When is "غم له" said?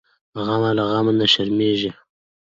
0.45-0.83